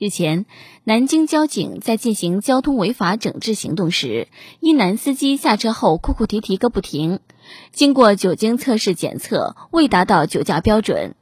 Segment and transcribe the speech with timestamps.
[0.00, 0.46] 日前，
[0.82, 7.20] 南京交警在进行交通违法整治行动时，一男司机下车后哭哭啼啼个不停。
[7.70, 11.16] 经过酒精测试检测，未达到酒驾标准。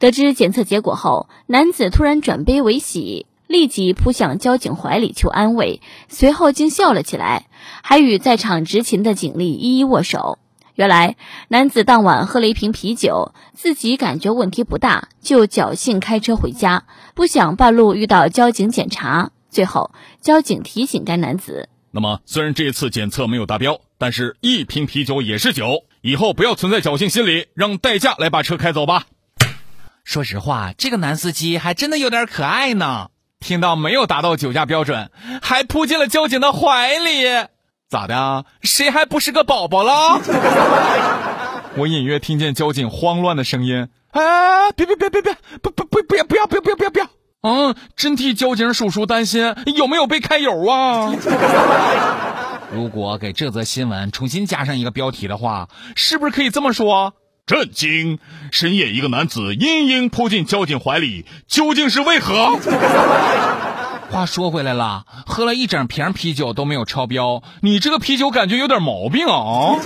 [0.00, 7.46] 得知检测结果后，男子突然转悲为喜，立即扑向交警怀里求安慰，随后竟笑了起来，
[7.84, 10.40] 还与在场执勤的警力一一握手。
[10.76, 11.16] 原来，
[11.48, 16.84] 男子当晚喝了一瓶啤酒，自己感觉问题不大，就侥幸开车回家，
[17.14, 19.30] 不想半路遇到交警检查。
[19.48, 29.06] 最后，交警提醒该男子：“那么，虽然这次检测没有达标，但是一瓶啤酒也是酒，以后不要存在侥幸心理，让代驾来把车开走吧。”
[30.04, 33.08] 说实话，这个男司机还真的有点可爱呢。
[33.40, 37.24] 听到没有达到酒驾标准，还扑进了交警的怀里。
[37.88, 38.44] 咋的？
[38.62, 40.20] 谁还不是个宝宝了？
[41.78, 47.06] 我隐约听见交警慌乱的声音：“哎，别别别别别，不不不不要不要不要不要不要不要！
[47.42, 51.14] 嗯，真替交警叔叔担心，有没有被揩油啊？”
[52.74, 57.14] 如果给这则新闻重新加上一个标题的话，是不是可以这么说？
[57.46, 58.18] 震惊！
[58.50, 62.58] 深夜一个男子嘤嘤扑进交警怀里，究竟是为何？
[64.10, 69.76] 话说回来了，喝了一整瓶啤酒都没有超标，你这个啤酒感觉有点毛病啊！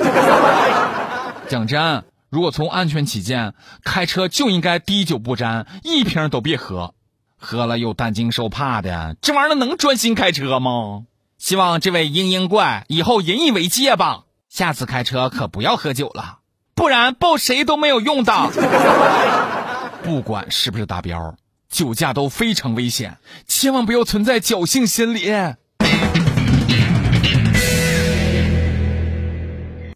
[1.49, 6.95] 讲真，如果从安全起见，开车就应该滴酒不沾，一瓶都别喝，
[7.39, 11.05] 喝了又担惊受怕的，这玩意儿能专心开车吗？
[11.39, 16.41] 希望这位嘤嘤怪以后引以为戒吧，下次开车可不要喝酒了，
[16.75, 18.33] 不然抱谁都没有用的。
[20.05, 21.35] 不管是不是达标。
[21.71, 25.31] 酒驾都非常危险，千万不要存在侥幸心理。